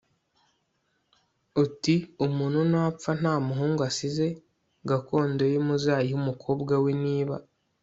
uti 1.63 1.95
umuntu 2.25 2.59
napfa 2.71 3.11
nta 3.19 3.33
muhungu 3.47 3.81
asize 3.89 4.27
gakondo 4.89 5.43
ye 5.51 5.57
muzayihe 5.67 6.15
umukobwa 6.21 6.73
we 6.83 6.91
Niba 7.03 7.35